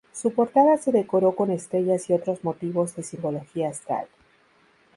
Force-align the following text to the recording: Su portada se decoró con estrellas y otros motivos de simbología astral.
Su 0.13 0.31
portada 0.33 0.77
se 0.77 0.91
decoró 0.91 1.35
con 1.35 1.51
estrellas 1.51 2.09
y 2.09 2.13
otros 2.13 2.43
motivos 2.43 2.95
de 2.95 3.03
simbología 3.03 3.69
astral. 3.69 4.07